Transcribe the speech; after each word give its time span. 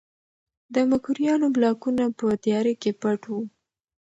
د 0.73 0.75
مکروریانو 0.91 1.47
بلاکونه 1.55 2.03
په 2.19 2.25
تیاره 2.43 2.73
کې 2.81 2.91
پټ 3.01 3.21
وو. 3.31 3.41